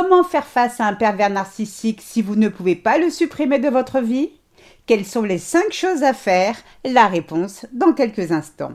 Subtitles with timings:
[0.00, 3.68] Comment faire face à un pervers narcissique si vous ne pouvez pas le supprimer de
[3.68, 4.30] votre vie?
[4.86, 6.54] Quelles sont les 5 choses à faire?
[6.84, 8.74] La réponse dans quelques instants.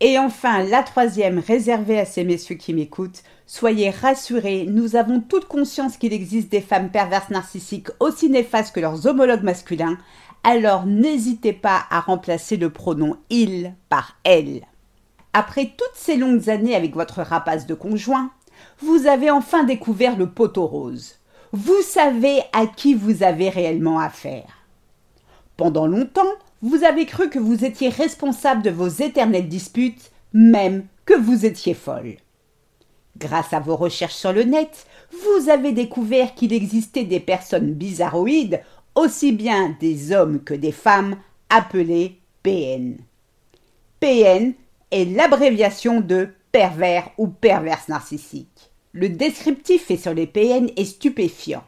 [0.00, 5.44] Et enfin, la troisième, réservée à ces messieurs qui m'écoutent, soyez rassurés, nous avons toute
[5.44, 9.98] conscience qu'il existe des femmes perverses narcissiques aussi néfastes que leurs homologues masculins,
[10.42, 14.62] alors n'hésitez pas à remplacer le pronom il par elle.
[15.34, 18.30] Après toutes ces longues années avec votre rapace de conjoint,
[18.80, 21.16] vous avez enfin découvert le poteau rose.
[21.52, 24.64] Vous savez à qui vous avez réellement affaire.
[25.58, 26.22] Pendant longtemps,
[26.62, 31.74] vous avez cru que vous étiez responsable de vos éternelles disputes, même que vous étiez
[31.74, 32.16] folle.
[33.18, 38.60] Grâce à vos recherches sur le net, vous avez découvert qu'il existait des personnes bizarroïdes,
[38.94, 41.16] aussi bien des hommes que des femmes,
[41.48, 42.96] appelées PN.
[44.00, 44.52] PN
[44.90, 48.70] est l'abréviation de pervers ou perverse narcissique.
[48.92, 51.62] Le descriptif fait sur les PN est stupéfiant.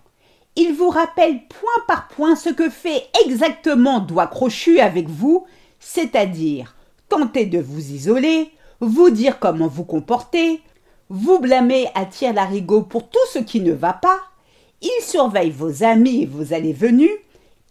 [0.55, 5.47] Il vous rappelle point par point ce que fait exactement Doigt Crochu avec vous,
[5.81, 6.77] c'est-à-dire
[7.09, 8.51] tenter de vous isoler,
[8.81, 10.61] vous dire comment vous comporter,
[11.09, 14.19] vous blâmer à la larigot pour tout ce qui ne va pas,
[14.83, 17.17] il surveille vos amis et vos allées-venues,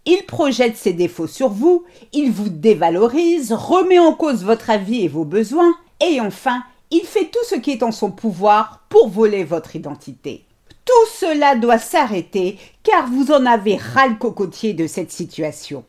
[0.04, 5.08] il projette ses défauts sur vous, il vous dévalorise, remet en cause votre avis et
[5.08, 5.72] vos besoins,
[6.04, 10.44] et enfin, il fait tout ce qui est en son pouvoir pour voler votre identité.
[10.84, 15.84] Tout cela doit s'arrêter car vous en avez ras le cocotier de cette situation.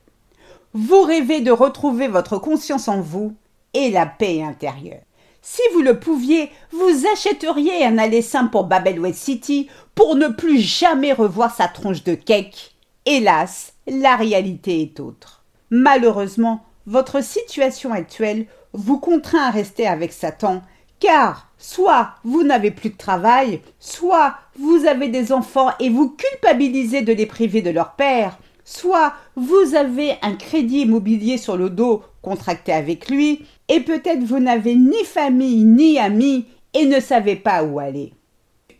[0.73, 3.35] Vous rêvez de retrouver votre conscience en vous
[3.73, 5.01] et la paix intérieure.
[5.41, 10.59] Si vous le pouviez, vous achèteriez un aller simple pour Babel City pour ne plus
[10.59, 12.75] jamais revoir sa tronche de cake.
[13.05, 15.43] Hélas, la réalité est autre.
[15.69, 20.61] Malheureusement, votre situation actuelle vous contraint à rester avec Satan
[21.03, 27.01] car soit vous n'avez plus de travail, soit vous avez des enfants et vous culpabilisez
[27.01, 32.03] de les priver de leur père, soit vous avez un crédit immobilier sur le dos
[32.21, 37.65] contracté avec lui, et peut-être vous n'avez ni famille ni amis et ne savez pas
[37.65, 38.13] où aller.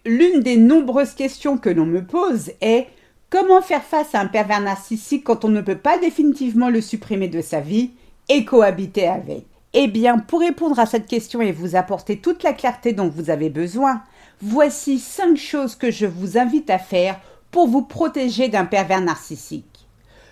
[0.06, 2.88] L'une des nombreuses questions que l'on me pose est
[3.30, 7.28] comment faire face à un pervers narcissique quand on ne peut pas définitivement le supprimer
[7.28, 7.92] de sa vie
[8.30, 9.46] et cohabiter avec?
[9.74, 13.30] Eh bien, pour répondre à cette question et vous apporter toute la clarté dont vous
[13.30, 14.04] avez besoin,
[14.42, 17.20] voici cinq choses que je vous invite à faire
[17.50, 19.88] pour vous protéger d'un pervers narcissique.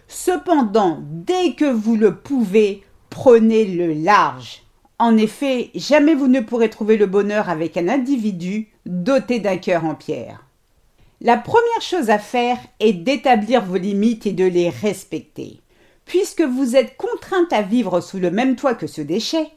[0.07, 4.63] Cependant, dès que vous le pouvez, prenez le large.
[4.99, 9.85] En effet, jamais vous ne pourrez trouver le bonheur avec un individu doté d'un cœur
[9.85, 10.45] en pierre.
[11.21, 15.61] La première chose à faire est d'établir vos limites et de les respecter.
[16.05, 19.47] Puisque vous êtes contrainte à vivre sous le même toit que ce déchet,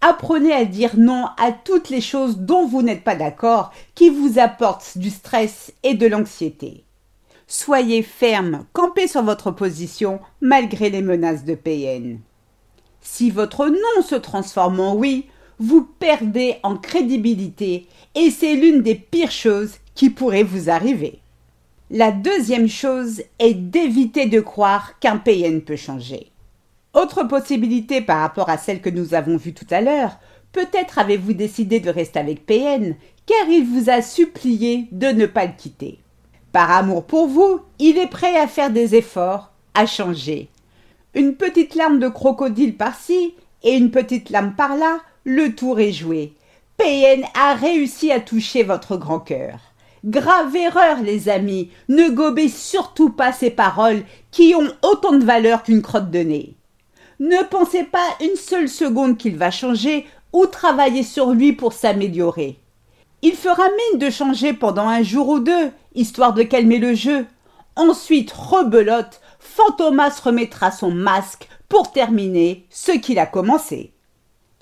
[0.00, 4.38] apprenez à dire non à toutes les choses dont vous n'êtes pas d'accord, qui vous
[4.38, 6.84] apportent du stress et de l'anxiété.
[7.48, 12.18] Soyez ferme, campez sur votre position malgré les menaces de PN.
[13.00, 15.26] Si votre non se transforme en oui,
[15.58, 21.20] vous perdez en crédibilité et c'est l'une des pires choses qui pourraient vous arriver.
[21.90, 26.32] La deuxième chose est d'éviter de croire qu'un PN peut changer.
[26.94, 30.18] Autre possibilité par rapport à celle que nous avons vue tout à l'heure,
[30.50, 35.46] peut-être avez-vous décidé de rester avec PN car il vous a supplié de ne pas
[35.46, 36.00] le quitter.
[36.50, 40.48] Par amour pour vous, il est prêt à faire des efforts, à changer.
[41.14, 46.32] Une petite larme de crocodile par-ci et une petite lame par-là, le tour est joué.
[46.78, 49.60] PN a réussi à toucher votre grand cœur.
[50.06, 51.70] Grave erreur, les amis.
[51.88, 56.54] Ne gobez surtout pas ces paroles qui ont autant de valeur qu'une crotte de nez.
[57.18, 62.60] Ne pensez pas une seule seconde qu'il va changer ou travailler sur lui pour s'améliorer.
[63.22, 67.26] Il fera mine de changer pendant un jour ou deux, histoire de calmer le jeu.
[67.74, 73.92] Ensuite, rebelote, Fantomas remettra son masque pour terminer ce qu'il a commencé.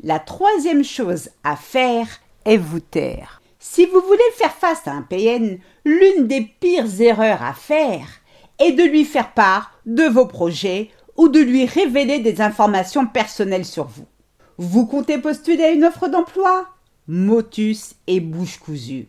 [0.03, 2.07] La troisième chose à faire
[2.47, 3.43] est vous taire.
[3.67, 8.07] Si vous voulez faire face à un PN, l'une des pires erreurs à faire
[8.59, 13.65] est de lui faire part de vos projets ou de lui révéler des informations personnelles
[13.65, 14.05] sur vous.
[14.59, 16.67] Vous comptez postuler à une offre d'emploi?
[17.09, 19.09] Motus et bouche cousue.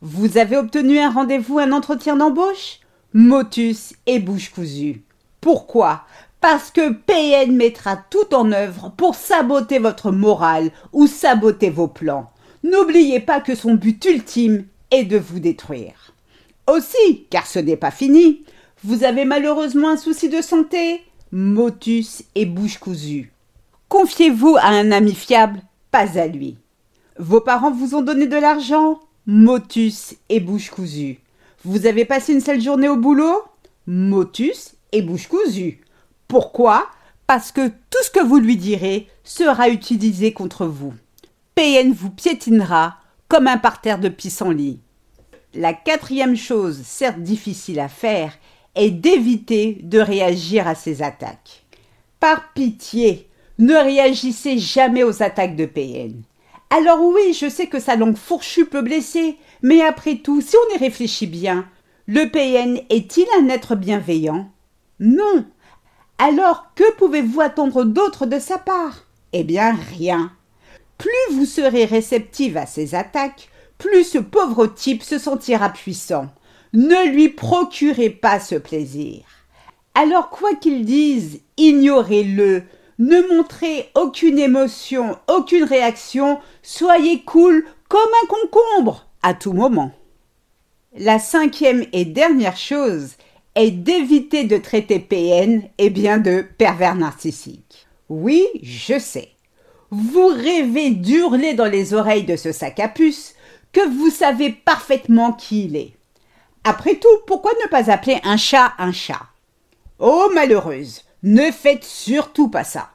[0.00, 2.78] Vous avez obtenu un rendez-vous, un entretien d'embauche?
[3.12, 5.02] Motus et bouche cousue.
[5.40, 6.04] Pourquoi?
[6.40, 12.30] Parce que PN mettra tout en œuvre pour saboter votre morale ou saboter vos plans.
[12.62, 16.14] N'oubliez pas que son but ultime est de vous détruire.
[16.66, 18.44] Aussi, car ce n'est pas fini,
[18.84, 21.02] vous avez malheureusement un souci de santé,
[21.32, 23.32] motus et bouche cousue.
[23.88, 26.58] Confiez-vous à un ami fiable, pas à lui.
[27.18, 31.18] Vos parents vous ont donné de l'argent, motus et bouche cousue.
[31.64, 33.42] Vous avez passé une seule journée au boulot,
[33.86, 35.80] motus et bouche cousue.
[36.28, 36.88] Pourquoi?
[37.26, 40.94] Parce que tout ce que vous lui direz sera utilisé contre vous.
[41.54, 42.96] PN vous piétinera
[43.28, 44.80] comme un parterre de pissenlit.
[45.54, 48.32] La quatrième chose, certes difficile à faire,
[48.74, 51.64] est d'éviter de réagir à ces attaques.
[52.20, 56.22] Par pitié, ne réagissez jamais aux attaques de PN.
[56.70, 60.76] Alors oui, je sais que sa langue fourchue peut blesser, mais après tout, si on
[60.76, 61.66] y réfléchit bien,
[62.06, 64.50] le PN est-il un être bienveillant?
[65.00, 65.44] Non.
[66.18, 69.06] Alors que pouvez-vous attendre d'autre de sa part?
[69.32, 70.32] Eh bien rien.
[71.00, 73.48] Plus vous serez réceptive à ces attaques,
[73.78, 76.26] plus ce pauvre type se sentira puissant.
[76.74, 79.22] Ne lui procurez pas ce plaisir.
[79.94, 82.64] Alors quoi qu'il dise, ignorez-le.
[82.98, 86.38] Ne montrez aucune émotion, aucune réaction.
[86.62, 89.92] Soyez cool comme un concombre à tout moment.
[90.94, 93.14] La cinquième et dernière chose
[93.54, 97.86] est d'éviter de traiter PN et bien de pervers narcissique.
[98.10, 99.30] Oui, je sais.
[99.90, 103.34] Vous rêvez d'hurler dans les oreilles de ce sac à puce
[103.72, 105.92] que vous savez parfaitement qui il est.
[106.62, 109.22] Après tout, pourquoi ne pas appeler un chat un chat?
[109.98, 112.90] Oh malheureuse, ne faites surtout pas ça.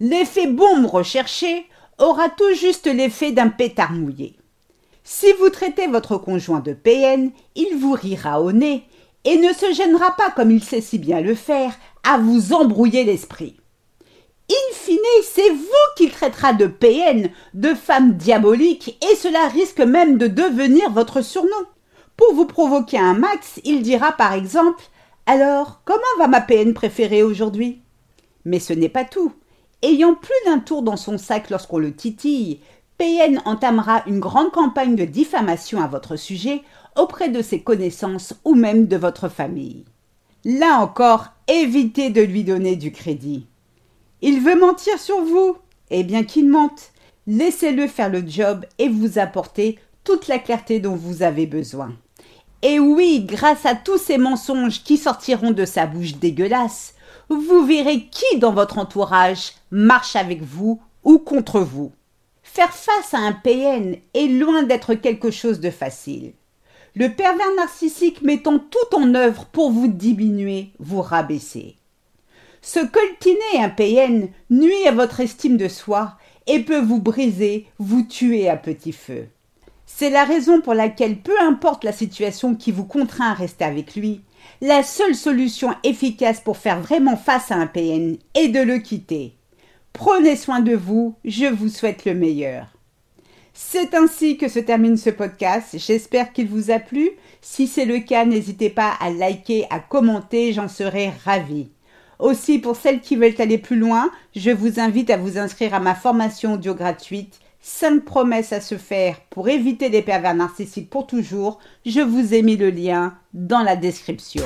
[0.00, 1.66] L'effet bombe recherché
[1.98, 4.36] aura tout juste l'effet d'un pétard mouillé.
[5.04, 8.82] Si vous traitez votre conjoint de PN, il vous rira au nez
[9.24, 11.72] et ne se gênera pas, comme il sait si bien le faire,
[12.02, 13.56] à vous embrouiller l'esprit.
[15.22, 20.90] C'est vous qu'il traitera de PN, de femme diabolique, et cela risque même de devenir
[20.90, 21.50] votre surnom.
[22.16, 24.84] Pour vous provoquer un max, il dira par exemple
[25.26, 27.82] Alors, comment va ma PN préférée aujourd'hui?
[28.44, 29.32] Mais ce n'est pas tout.
[29.82, 32.60] Ayant plus d'un tour dans son sac lorsqu'on le titille,
[32.96, 36.62] PN entamera une grande campagne de diffamation à votre sujet
[36.96, 39.84] auprès de ses connaissances ou même de votre famille.
[40.44, 43.46] Là encore, évitez de lui donner du crédit.
[44.22, 45.56] Il veut mentir sur vous
[45.90, 46.92] Eh bien qu'il mente.
[47.26, 51.92] Laissez-le faire le job et vous apporter toute la clarté dont vous avez besoin.
[52.62, 56.94] Et oui, grâce à tous ces mensonges qui sortiront de sa bouche dégueulasse,
[57.28, 61.92] vous verrez qui dans votre entourage marche avec vous ou contre vous.
[62.42, 66.32] Faire face à un PN est loin d'être quelque chose de facile.
[66.94, 71.76] Le pervers narcissique mettant tout en œuvre pour vous diminuer, vous rabaisser.
[72.68, 76.16] Ce coltiner un PN nuit à votre estime de soi
[76.48, 79.28] et peut vous briser, vous tuer à petit feu.
[79.86, 83.94] C'est la raison pour laquelle, peu importe la situation qui vous contraint à rester avec
[83.94, 84.22] lui,
[84.60, 89.36] la seule solution efficace pour faire vraiment face à un PN est de le quitter.
[89.92, 92.66] Prenez soin de vous, je vous souhaite le meilleur.
[93.54, 95.76] C'est ainsi que se termine ce podcast.
[95.78, 97.10] J'espère qu'il vous a plu.
[97.40, 101.68] Si c'est le cas, n'hésitez pas à liker, à commenter, j'en serai ravie.
[102.18, 105.80] Aussi, pour celles qui veulent aller plus loin, je vous invite à vous inscrire à
[105.80, 111.06] ma formation audio gratuite 5 promesses à se faire pour éviter les pervers narcissiques pour
[111.06, 111.58] toujours.
[111.84, 114.44] Je vous ai mis le lien dans la description.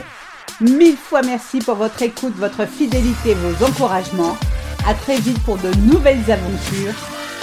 [0.61, 4.37] Mille fois merci pour votre écoute, votre fidélité, vos encouragements.
[4.87, 6.95] À très vite pour de nouvelles aventures.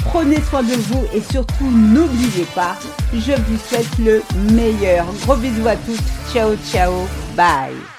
[0.06, 2.76] Prenez soin de vous et surtout n'oubliez pas,
[3.14, 5.06] je vous souhaite le meilleur.
[5.26, 6.00] Gros bisous à tous.
[6.34, 6.94] Ciao ciao.
[7.36, 7.97] Bye.